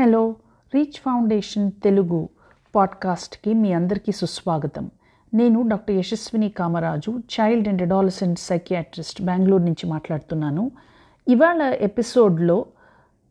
[0.00, 0.34] Hello
[0.74, 2.28] reach foundation Telugu
[2.74, 4.90] పాడ్కాస్ట్కి మీ అందరికీ సుస్వాగతం.
[5.34, 10.70] నేను doctor Yashaswini Kamaraju child and adolescent psychiatrist Bengaluru నుంచి మాట్లాడుతున్నాను.
[11.28, 12.66] ఇవాళ ఎపిసోడ్లో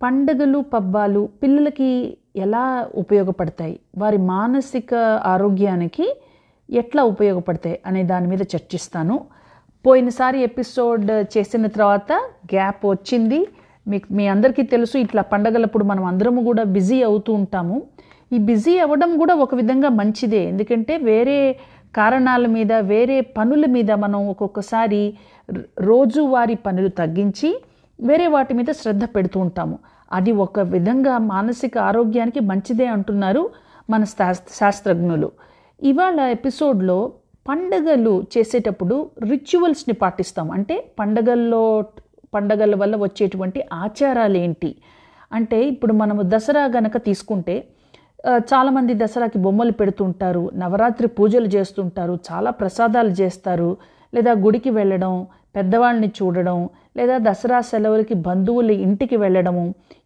[0.03, 3.79] పండగలు పబ్బాలు పిల్లలకి ఎలా ఉపయోగపడతాయి?
[3.97, 4.93] వారి మానసిక
[5.23, 6.21] ఆరోగ్యానికి
[6.69, 9.25] ఎట్లా ఉపయోగపడతాయి అనే దాని మీద చర్చిస్తాను.
[9.85, 12.11] పోయినసారి ఎపిసోడ్ చేసిన తర్వాత
[12.53, 13.47] గ్యాప్ వచ్చింది.
[13.87, 17.81] మీకు మీ అందరికీ తెలుసు ఇట్లా పండగలప్పుడు మనం అందరము కూడా బిజీ అవుతూ ఉంటాము.
[18.33, 20.43] ఈ బిజీ అవ్వడం కూడా ఒక విధంగా మంచిదే.
[20.45, 21.59] ఎందుకంటే వేరే
[21.95, 25.17] కారణాల మీద వేరే పనుల మీద మనం ఒక్కొక్కసారి
[25.79, 27.63] రోజువారీ పనులు తగ్గించి
[28.01, 29.79] వేరే వాటి మీద శ్రద్ధ పెడుతూ ఉంటాము.
[30.13, 33.49] అది ఒక విధంగా మానసిక ఆరోగ్యానికి మంచిదే అంటున్నారు
[33.89, 35.31] మన శాస్త్రజ్ఞులు.
[35.83, 37.11] ఇవాళ ఎపిసోడ్లో
[37.49, 40.51] పండగలు చేసేటప్పుడు రిచువల్స్ని పాటిస్తాం.
[40.51, 41.83] అంటే పండగల్లో
[42.37, 44.71] పండగల వల్ల వచ్చేటువంటి ఆచారాలు ఏంటి
[45.31, 47.55] అంటే ఇప్పుడు మనము దసరా గనక తీసుకుంటే
[48.51, 53.69] చాలామంది దసరాకి బొమ్మలు పెడుతుంటారు నవరాత్రి పూజలు చేస్తుంటారు చాలా ప్రసాదాలు చేస్తారు
[54.13, 55.13] లేదా గుడికి వెళ్ళడం
[55.55, 56.57] పెద్దవాళ్ళని చూడడం
[56.97, 59.63] లేదా దసరా సెలవులకి బంధువుల ఇంటికి వెళ్ళడము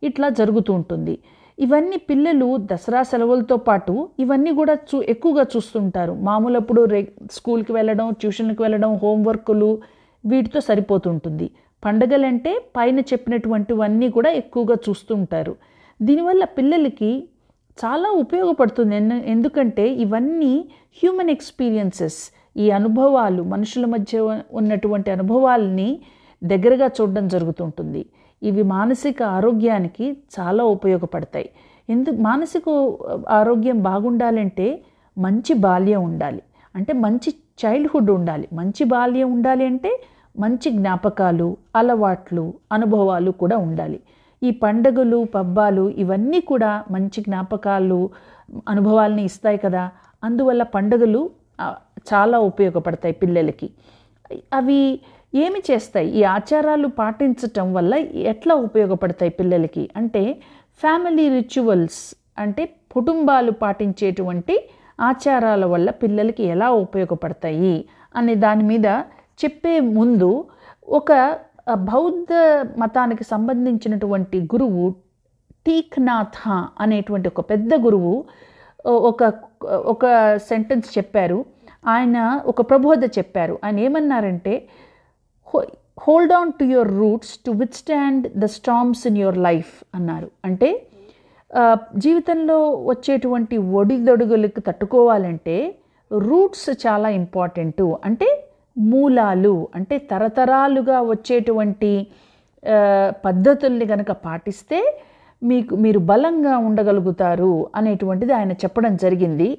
[0.09, 1.15] ఇట్లా జరుగుతూ ఉంటుంది.
[1.57, 6.13] ఇవన్నీ పిల్లలు దసరా సెలవులతో పాటు ఇవన్నీ కూడా చూ ఎక్కువగా చూస్తుంటారు.
[6.27, 7.01] మామూలప్పుడు రే
[7.37, 9.69] స్కూల్కి వెళ్ళడం ట్యూషన్కి వెళ్ళడం హోంవర్కులు
[10.23, 11.47] వీటితో సరిపోతుంటుంది.
[11.83, 15.53] పండగలంటే పైన చెప్పినటువంటివన్నీ కూడా ఎక్కువగా చూస్తుంటారు
[15.99, 17.11] దీనివల్ల పిల్లలకి
[17.77, 18.97] చాలా ఉపయోగపడుతుంది.
[19.33, 20.53] ఎందుకంటే ఇవన్నీ
[20.99, 22.19] హ్యూమన్ ఎక్స్పీరియన్సెస్
[22.63, 24.19] ఈ అనుభవాలు మనుషుల మధ్య
[24.59, 25.89] ఉన్నటువంటి అనుభవాల్ని
[26.41, 28.01] దగ్గరగా చూడడం జరుగుతుంటుంది.
[28.49, 31.49] ఇవి మానసిక ఆరోగ్యానికి చాలా ఉపయోగపడతాయి.
[31.89, 32.63] ఎందుకు మానసిక
[33.39, 34.67] ఆరోగ్యం బాగుండాలంటే
[35.17, 36.41] మంచి బాల్యం ఉండాలి.
[36.77, 37.29] అంటే మంచి
[37.61, 38.45] చైల్డ్హుడ్ ఉండాలి.
[38.59, 39.91] మంచి బాల్యం ఉండాలి అంటే
[40.35, 43.99] మంచి జ్ఞాపకాలు అలవాట్లు అనుభవాలు కూడా ఉండాలి.
[44.43, 47.99] ఈ పండుగలు పబ్బాలు ఇవన్నీ కూడా మంచి జ్ఞాపకాలు
[48.69, 49.83] అనుభవాలని ఇస్తాయి కదా.
[50.23, 51.21] అందువల్ల పండుగలు
[52.11, 53.69] చాలా ఉపయోగపడతాయి పిల్లలకి.
[54.53, 54.79] అవి
[55.35, 56.09] ఏమి చేస్తాయి?
[56.19, 57.93] ఈ ఆచారాలు పాటించటం వల్ల
[58.33, 59.89] ఎట్లా ఉపయోగపడతాయి పిల్లలకి?
[59.95, 60.23] అంటే
[60.81, 62.01] ఫ్యామిలీ రిచువల్స్
[62.37, 64.55] అంటే కుటుంబాలు పాటించేటువంటి
[64.99, 67.75] ఆచారాల వల్ల పిల్లలకి ఎలా ఉపయోగపడతాయి?
[68.15, 68.87] అనే దాని మీద
[69.43, 70.45] చెప్పే ముందు
[70.89, 71.39] ఒక
[71.73, 72.33] బౌద్ధ
[72.77, 74.95] మతానికి సంబంధించినటువంటి గురువు
[75.67, 78.25] టీక్నాథ అనేటువంటి ఒక పెద్ద గురువు
[78.85, 79.23] ఒక
[79.65, 80.05] ఒక
[80.37, 81.45] సెంటెన్స్ చెప్పారు.
[81.87, 83.59] ఆయన ఒక ప్రబోధ చెప్పారు.
[83.63, 84.67] ఆయన ఏమన్నారంటే
[86.03, 90.31] hold on to your roots to withstand the storms in your life అన్నారు.
[90.45, 90.69] అంటే
[91.97, 95.75] జీవితంలో వచ్చేటువంటి ఒడిదొడుగులకు తట్టుకోవాలంటే
[96.11, 98.29] రూట్స్ చాలా ఇంపార్టెంటు అంటే
[98.75, 101.91] మూలాలు అంటే తరతరాలుగా వచ్చేటువంటి
[103.25, 104.79] పద్ధతుల్ని కనుక పాటిస్తే
[105.41, 109.49] మీకు మీరు బలంగా ఉండగలుగుతారు అనేటువంటిది ఆయన చెప్పడం జరిగింది.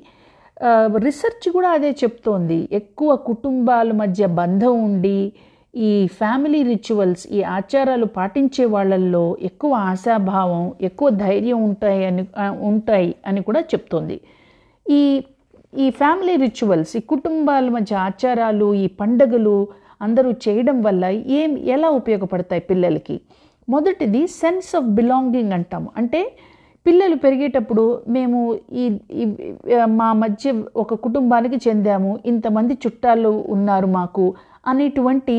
[1.04, 2.58] రీసెర్చ్ కూడా అదే చెప్తోంది.
[2.80, 5.18] ఎక్కువ కుటుంబాల మధ్య బంధం ఉండి
[5.74, 12.24] ఈ ఫ్యామిలీ రిచువల్స్ ఈ ఆచారాలు పాటించే వాళ్ళల్లో ఎక్కువ ఆశాభావం ఎక్కువ ధైర్యం ఉంటాయి అని
[12.70, 14.16] ఉంటాయి అని కూడా చెప్తోంది.
[14.86, 15.02] ఈ
[15.72, 19.54] ఈ ఫ్యామిలీ రిచువల్స్ ఈ కుటుంబాల మధ్య ఆచారాలు ఈ పండగలు
[20.06, 21.04] అందరూ చేయడం వల్ల
[21.40, 23.16] ఏం ఎలా ఉపయోగపడతాయి పిల్లలకి?
[23.68, 25.88] మొదటిది సెన్స్ ఆఫ్ బిలాంగింగ్ అంటాము.
[25.96, 26.20] అంటే
[26.86, 28.38] పిల్లలు పెరిగేటప్పుడు మేము
[28.82, 28.84] ఈ
[30.00, 34.24] మా మధ్య ఒక కుటుంబానికి చెందాము ఇంతమంది చుట్టాలు ఉన్నారు మాకు
[34.66, 35.36] అనేటువంటి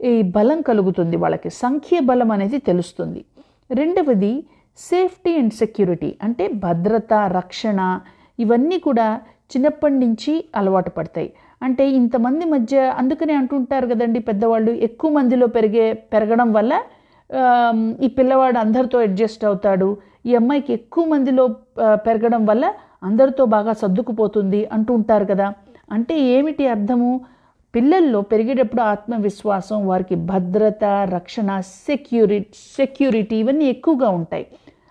[0.00, 3.24] ఈ బలం కలుగుతుంది వాళ్ళకి సంఖ్య బలం అనేది తెలుస్తుంది.
[3.70, 4.32] రెండవది
[4.78, 7.80] సేఫ్టీ అండ్ సెక్యూరిటీ అంటే భద్రత రక్షణ
[8.38, 9.08] ఇవన్నీ కూడా
[9.54, 11.30] చిన్నప్పటి నుంచి అలవాటు పడతాయి.
[11.62, 16.72] అంటే ఇంతమంది మధ్య అందుకనే అంటుంటారు కదండి పెద్దవాళ్ళు ఎక్కువ మందిలో పెరిగే పెరగడం వల్ల
[18.06, 19.88] ఈ పిల్లవాడు అందరితో అడ్జస్ట్ అవుతాడు.
[20.28, 21.44] ఈ అమ్మాయికి ఎక్కువ మందిలో
[22.06, 22.64] పెరగడం వల్ల
[23.08, 25.46] అందరితో బాగా సర్దుకుపోతుంది అంటూ ఉంటారు కదా.
[25.94, 27.12] అంటే ఏమిటి అర్థము?
[27.74, 30.84] పిల్లల్లో పెరిగేటప్పుడు ఆత్మవిశ్వాసం వారికి భద్రత
[31.16, 31.48] రక్షణ
[31.86, 34.46] సెక్యూరిటీ సెక్యూరిటీ ఇవన్నీ ఎక్కువగా ఉంటాయి.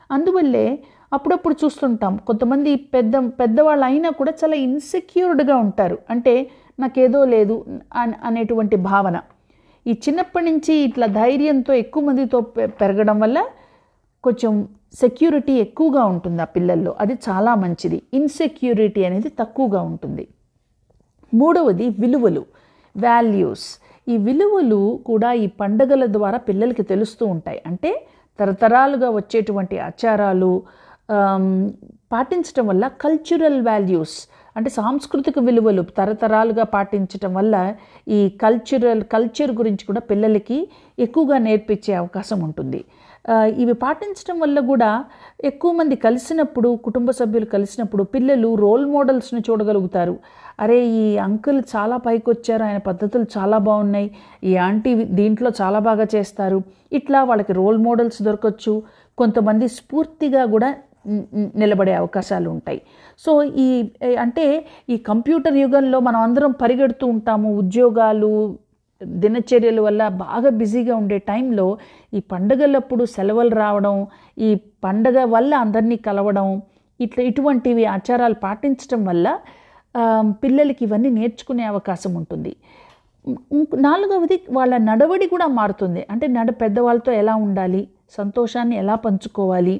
[0.09, 0.65] అందువల్లే
[1.13, 2.17] అప్పుడప్పుడు చూస్తుంటాం.
[2.27, 5.97] కొంతమంది పెద్ద పెద్దవాళ్ళు అయినా కూడా చాలా ఇన్సెక్యూర్డ్గా ఉంటారు.
[6.09, 6.33] అంటే
[6.79, 7.65] నాకేదో లేదు
[8.23, 9.17] అనేటువంటి భావన.
[9.87, 12.41] ఈ చిన్నప్పటి నుంచి ఇట్లా ధైర్యంతో ఎక్కువ మందితో
[12.81, 13.45] పెరగడం వల్ల
[14.23, 14.53] కొంచెం
[14.93, 16.95] సెక్యూరిటీ ఎక్కువగా ఉంటుంది ఆ పిల్లల్లో.
[16.99, 18.01] అది చాలా మంచిది.
[18.13, 20.27] ఇన్సెక్యూరిటీ అనేది తక్కువగా ఉంటుంది.
[21.33, 22.45] మూడవది విలువలు
[22.97, 23.67] వాల్యూస్
[24.07, 27.61] ఈ విలువలు కూడా ఈ పండగల ద్వారా పిల్లలకి తెలుస్తూ ఉంటాయి.
[27.67, 27.91] అంటే
[28.39, 30.51] తరతరాలుగా వచ్చేటువంటి ఆచారాలు
[32.11, 34.17] పాటించటం వల్ల కల్చరల్ వాల్యూస్
[34.57, 37.55] అంటే సాంస్కృతిక విలువలు తరతరాలుగా పాటించటం వల్ల
[38.07, 40.57] ఈ కల్చరల్ కల్చర్ గురించి కూడా పిల్లలకి
[40.99, 42.81] ఎక్కువగా నేర్పించే అవకాశం ఉంటుంది.
[43.63, 44.89] ఇవి పాటించడం వల్ల కూడా
[45.49, 50.15] ఎక్కువ మంది కలిసినప్పుడు కుటుంబ సభ్యులు కలిసినప్పుడు పిల్లలు రోల్ మోడల్స్ని చూడగలుగుతారు.
[50.59, 54.11] అరే ఈ అంకుల్ చాలా పైకొచ్చారు ఆయన పద్ధతులు చాలా బాగున్నాయి
[54.43, 56.59] ఈ ఆంటీ దీంట్లో చాలా బాగా చేస్తారు.
[56.91, 58.73] ఇట్లా వాళ్ళకి రోల్ మోడల్స్ దొరకచ్చు.
[59.17, 60.75] కొంతమంది స్ఫూర్తిగా కూడా
[61.61, 62.79] నిలబడే అవకాశాలు ఉంటాయి
[63.23, 63.31] సో
[63.65, 63.67] ఈ
[64.25, 64.45] అంటే
[64.93, 68.31] ఈ కంప్యూటర్ యుగంలో మనం అందరం పరిగెడుతూ ఉంటాము ఉద్యోగాలు
[69.21, 71.65] దినచర్యల వల్ల బాగా బిజీగా ఉండే టైంలో
[72.13, 73.95] ఈ పండగలప్పుడు సెలవులు రావడం
[74.47, 74.49] ఈ
[74.85, 76.47] పండగ వల్ల అందరినీ కలవడం
[76.99, 79.27] ఇట్లా ఇటువంటివి ఆచారాలు పాటించడం వల్ల
[80.43, 82.51] పిల్లలకి ఇవన్నీ నేర్చుకునే అవకాశం ఉంటుంది.
[83.87, 86.01] నాలుగవది వాళ్ళ నడవడి కూడా మారుతుంది.
[86.13, 87.81] అంటే నడ పెద్దవాళ్ళతో ఎలా ఉండాలి
[88.17, 89.75] సంతోషాన్ని ఎలా పంచుకోవాలి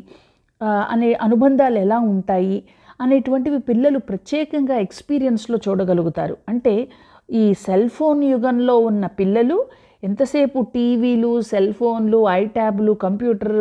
[0.64, 2.64] అనే అనుబంధాలు ఎలా ఉంటాయి
[3.02, 6.38] అనేటువంటివి పిల్లలు ప్రత్యేకంగా ఎక్స్పీరియన్స్లో చూడగలుగుతారు.
[6.50, 6.88] అంటే
[7.30, 9.66] ఈ సెల్ ఫోన్ యుగంలో ఉన్న పిల్లలు
[10.04, 13.56] ఎంతసేపు టీవీలు సెల్ ఫోన్లు ఐట్యాబ్లు కంప్యూటర్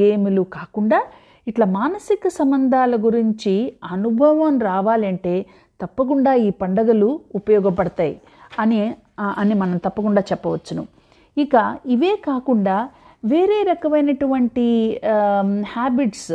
[0.00, 1.02] గేములు కాకుండా
[1.48, 3.54] ఇట్లా మానసిక సంబంధాల గురించి
[3.84, 5.46] అనుభవం రావాలంటే
[5.82, 8.20] తప్పకుండా ఈ పండగలు ఉపయోగపడతాయి
[8.58, 10.86] అని అని మనం తప్పకుండా చెప్పవచ్చును.
[11.38, 12.88] ఇక ఇవే కాకుండా
[13.24, 14.66] వేరే రకమైనటువంటి
[15.74, 16.32] హ్యాబిట్స్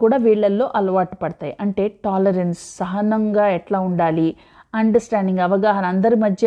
[0.00, 1.54] కూడా వీళ్ళల్లో అలవాటు పడతాయి.
[1.60, 4.28] అంటే టాలరెన్స్ సహనంగా ఎట్లా ఉండాలి
[4.74, 6.46] అండర్స్టాండింగ్ అవగాహన అందరి మధ్య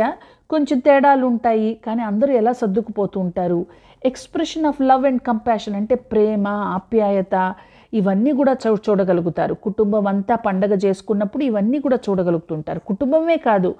[0.50, 3.60] కొంచెం తేడాలు ఉంటాయి కానీ అందరూ ఎలా సర్దుకుపోతూ ఉంటారు?
[4.10, 6.48] Expression of love and compassion అంటే ప్రేమ
[6.78, 7.36] ఆప్యాయత
[7.94, 9.54] ఇవన్నీ కూడా చూ చూడగలుగుతారు.
[9.68, 12.82] కుటుంబం అంతా పండగ చేసుకున్నప్పుడు ఇవన్నీ కూడా చూడగలుగుతుంటారు.
[12.92, 13.72] కుటుంబమే కాదు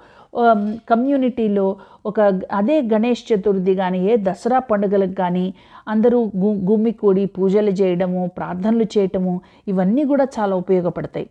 [0.90, 1.64] కమ్యూనిటీలో
[2.06, 2.20] ఒక
[2.52, 5.46] అదే గణేష్ చతుర్థి కానీ ఏ దసరా పండుగలకు కానీ
[5.88, 9.34] అందరూ గు గుమ్మి కూడి పూజలు చేయడము ప్రార్థనలు చేయటము
[9.72, 11.26] ఇవన్నీ కూడా చాలా ఉపయోగపడతాయి.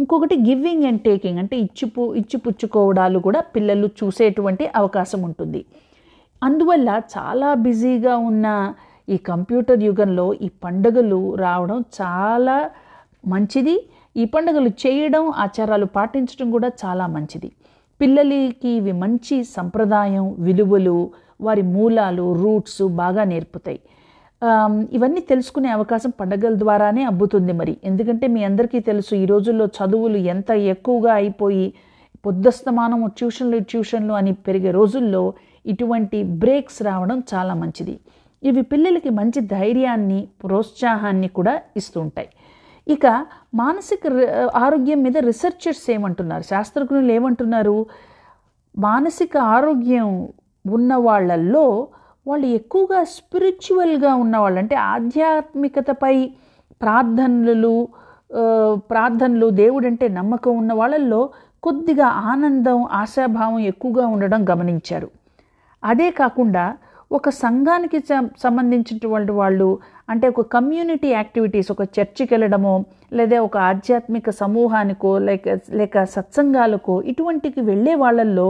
[0.00, 5.60] ఇంకొకటి గివింగ్ అండ్ టేకింగ్ అంటే ఇచ్చిపు ఇచ్చిపుచ్చుకోవడాలు కూడా పిల్లలు చూసేటువంటి అవకాశం ఉంటుంది.
[6.42, 8.46] అందువల్ల చాలా బిజీగా ఉన్న
[9.08, 12.56] ఈ కంప్యూటర్ యుగంలో ఈ పండుగలు రావడం చాలా
[13.32, 13.76] మంచిది.
[14.16, 17.48] ఈ పండుగలు చేయడం ఆచారాలు పాటించడం కూడా చాలా మంచిది.
[18.00, 20.96] పిల్లలకి ఇవి మంచి సంప్రదాయం విలువలు
[21.46, 23.80] వారి మూలాలు రూట్స్ బాగా నేర్పుతాయి.
[24.96, 27.74] ఇవన్నీ తెలుసుకునే అవకాశం పండగల ద్వారానే అబ్బుతుంది మరి.
[27.84, 31.66] ఎందుకంటే మీ అందరికీ తెలుసు ఈ రోజుల్లో చదువులు ఎంత ఎక్కువగా అయిపోయి
[32.26, 35.22] పొద్దుస్తమానం ట్యూషన్లు ట్యూషన్లు అని పెరిగే రోజుల్లో
[35.72, 37.94] ఇటువంటి బ్రేక్స్ రావడం చాలా మంచిది.
[38.42, 42.28] ఇవి పిల్లలకి మంచి ధైర్యాన్ని ప్రోత్సాహాన్ని కూడా ఇస్తుంటాయి.
[42.88, 46.42] ఇక మానసిక రి- ఆరోగ్యం మీద రీసెర్చర్స్ ఏమంటున్నారు?
[46.42, 47.86] శాస్త్రజ్ఞులు ఏమంటున్నారు?
[48.78, 50.28] మానసిక ఆరోగ్యం
[50.72, 51.88] ఉన్న వాళ్ళల్లో
[52.26, 56.30] వాళ్ళు ఎక్కువగా స్పిరిచువల్గా ఉన్నవాళ్ళు అంటే ఆధ్యాత్మికతపై
[56.82, 57.88] ప్రార్థనలు
[58.74, 61.30] ప్రార్థనలు దేవుడంటే నమ్మకం ఉన్న వాళ్ళల్లో
[61.62, 65.10] కొద్దిగా ఆనందం ఆశాభావం ఎక్కువగా ఉండడం గమనించారు.
[65.84, 66.76] అదే కాకుండా
[67.10, 69.68] ఒక సంఘానికి సం- సంబంధించినటువంటి వాళ్ళు
[70.10, 77.60] అంటే ఒక కమ్యూనిటీ యాక్టివిటీస్ ఒక చర్చికి వెళ్ళడమో లేదా ఒక ఆధ్యాత్మిక సమూహానికో లేక లేక సత్సంగాలకో ఇటువంటికి
[77.60, 78.48] వెళ్ళే వాళ్ళల్లో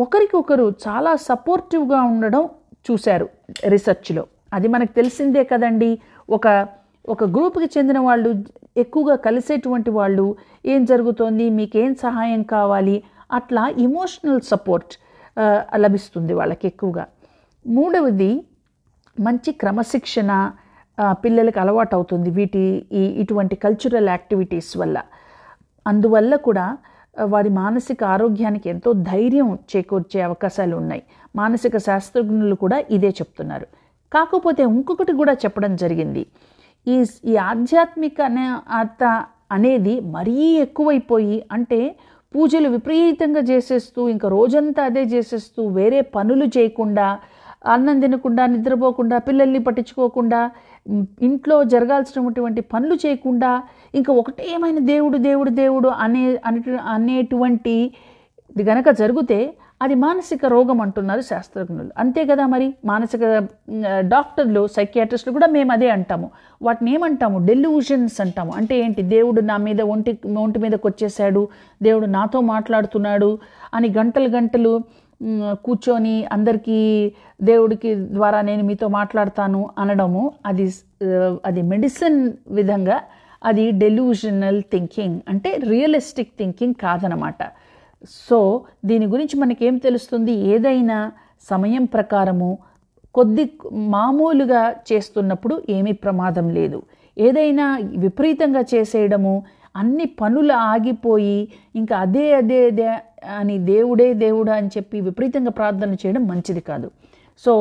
[0.00, 2.42] ఒకరికొకరు చాలా సపోర్టివ్గా ఉండడం
[2.86, 3.26] చూశారు
[3.66, 4.22] రీసెర్చ్లో.
[4.54, 5.90] అది మనకు తెలిసిందే కదండి.
[6.30, 6.46] ఒక
[7.08, 8.30] ఒక గ్రూప్కి చెందిన వాళ్ళు
[8.76, 10.26] ఎక్కువగా కలిసేటువంటి వాళ్ళు
[10.66, 12.96] ఏం జరుగుతోంది మీకేం సహాయం కావాలి
[13.32, 14.92] అట్లా ఇమోషనల్ సపోర్ట్
[15.76, 17.04] లభిస్తుంది వాళ్ళకి ఎక్కువగా.
[17.64, 18.32] మూడవది
[19.16, 20.30] మంచి క్రమశిక్షణ
[21.24, 22.62] పిల్లలకు అలవాటు అవుతుంది వీటి
[22.92, 24.98] ఈ ఇటువంటి కల్చరల్ యాక్టివిటీస్ వల్ల.
[25.86, 26.66] అందువల్ల కూడా
[27.16, 31.02] వారి మానసిక ఆరోగ్యానికి ఎంతో ధైర్యం చేకూర్చే అవకాశాలు ఉన్నాయి.
[31.36, 33.66] మానసిక శాస్త్రజ్ఞులు కూడా ఇదే చెప్తున్నారు.
[34.12, 36.22] కాకపోతే ఇంకొకటి కూడా చెప్పడం జరిగింది.
[36.86, 36.96] ఈ
[37.30, 38.46] ఈ ఆధ్యాత్మిక అనే
[39.56, 41.80] అనేది మరీ ఎక్కువైపోయి అంటే
[42.34, 47.06] పూజలు విపరీతంగా చేసేస్తూ ఇంకా రోజంతా అదే చేసేస్తూ వేరే పనులు చేయకుండా
[47.66, 50.50] అన్నం తినకుండా నిద్రపోకుండా పిల్లల్ని పట్టించుకోకుండా
[51.22, 53.62] ఇంట్లో జరగాల్సినటువంటి పనులు చేయకుండా
[53.94, 57.94] ఇంకా ఒకటేమైన దేవుడు దేవుడు దేవుడు అనే అనే అనేటువంటి
[58.56, 61.90] ఇది గనక జరిగితే అది మానసిక రోగం అంటున్నారు శాస్త్రజ్ఞులు.
[61.98, 62.74] అంతే కదా మరి?
[62.84, 63.20] మానసిక
[63.98, 66.30] డాక్టర్లు సైకియాట్రిస్టులు కూడా మేము అదే అంటాము.
[66.62, 67.46] వాటిని ఏమంటాము?
[67.46, 68.52] డెల్యూషన్స్ అంటాము.
[68.56, 69.02] అంటే ఏంటి?
[69.02, 71.48] దేవుడు నా మీద ఒంటి ఒంటి మీదకి వచ్చేసాడు
[71.82, 73.38] దేవుడు నాతో మాట్లాడుతున్నాడు
[73.74, 74.80] అని గంటలు గంటలు
[75.64, 76.78] కూర్చొని అందరికీ
[77.42, 80.66] దేవుడికి ద్వారా నేను మీతో మాట్లాడతాను అనడము అది
[81.44, 83.00] అది మెడిసిన్ విధంగా
[83.44, 87.42] అది డెల్యూషనల్ థింకింగ్ అంటే రియలిస్టిక్ థింకింగ్ కాదనమాట.
[88.28, 90.32] సో దీని గురించి మనకేం తెలుస్తుంది?
[90.32, 91.12] ఏదైనా
[91.50, 92.58] సమయం ప్రకారము
[93.14, 96.82] కొద్ది మామూలుగా చేస్తున్నప్పుడు ఏమీ ప్రమాదం లేదు.
[97.18, 99.34] ఏదైనా విపరీతంగా చేసేయడము
[99.76, 102.86] అన్ని పనులు ఆగిపోయి ఇంకా అదే అదే అదే
[103.38, 106.88] అని దేవుడే దేవుడా అని చెప్పి విపరీతంగా ప్రార్థన చేయడం మంచిది కాదు.
[107.44, 107.52] సో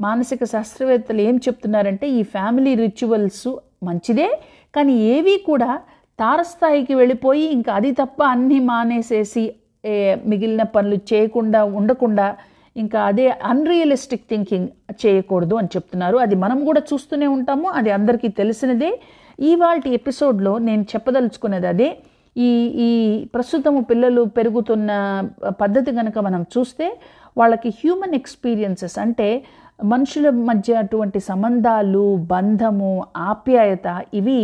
[0.00, 3.48] మానసిక శాస్త్రవేత్తలు ఏం చెప్తున్నారంటే ఈ ఫ్యామిలీ రిచువల్స్
[3.82, 4.28] మంచిదే
[4.74, 5.70] కానీ ఏవి కూడా
[6.18, 9.44] తారస్థాయికి వెళ్ళిపోయి ఇంకా అది తప్ప అన్నీ మానేసేసి
[9.84, 9.94] ఏ,
[10.26, 12.26] మిగిలిన పనులు చేయకుండా ఉండకుండా
[12.76, 14.68] ఇంకా అదే అన్రియలిస్టిక్ థింకింగ్
[15.00, 16.16] చేయకూడదు అని చెప్తున్నారు.
[16.16, 18.90] అది మనం కూడా చూస్తూనే ఉంటాము అది అందరికీ తెలిసినదే.
[19.38, 21.88] ఇవాళ ఎపిసోడ్లో నేను చెప్పదలుచుకున్నది అదే
[22.42, 22.50] ఈ
[22.86, 22.90] ఈ
[23.34, 24.90] ప్రస్తుతము పిల్లలు పెరుగుతున్న
[25.62, 26.86] పద్ధతి కనుక మనం చూస్తే
[27.38, 29.28] వాళ్ళకి హ్యూమన్ ఎక్స్పీరియన్సెస్ అంటే
[29.92, 32.90] మనుషుల మధ్య అటువంటి సంబంధాలు బంధము
[33.30, 34.40] ఆప్యాయత ఇవి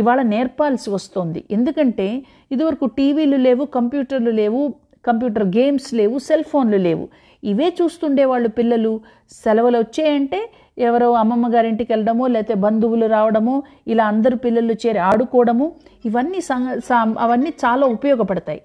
[0.00, 1.40] ఇవాళ నేర్పాల్సి వస్తుంది.
[1.50, 2.08] ఎందుకంటే
[2.54, 4.62] ఇదివరకు టీవీలు లేవు కంప్యూటర్లు లేవు
[5.08, 7.06] కంప్యూటర్ గేమ్స్ లేవు సెల్ ఫోన్లు లేవు.
[7.46, 9.00] ఇవే చూస్తుండే వాళ్ళు పిల్లలు.
[9.30, 15.72] సెలవులు వచ్చాయంటే ఎవరో అమ్మమ్మ గారింటికి వెళ్ళడమో లేకపోతే బంధువులు రావడము ఇలా అందరు పిల్లలు చేరి ఆడుకోవడము
[16.04, 18.62] ఇవన్నీ సా- అవన్నీ చాలా ఉపయోగపడతాయి.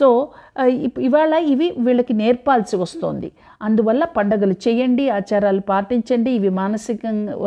[0.00, 0.28] సో
[1.00, 3.32] ఇవాళ ఇవి వీళ్ళకి నేర్పాల్సి వస్తుంది.
[3.62, 6.98] అందువల్ల పండగలు చేయండి ఆచారాలు పాటించండి ఇవి మానసిక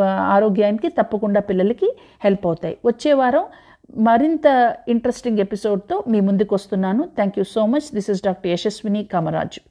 [0.06, 2.78] ఆరోగ్యానికి తప్పకుండా పిల్లలకి హెల్ప్ అవుతాయి.
[2.86, 3.44] వచ్చే వారం
[3.96, 7.94] మరింత ఇంట్రెస్టింగ్ ఎపిసోడ్తో మీ ముందుకు వస్తున్నాను thank you so much.
[7.94, 9.67] This is doctor Yashaswini Kamaraju.